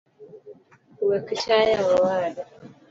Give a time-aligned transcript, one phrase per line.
[1.07, 2.43] Wekchaya owada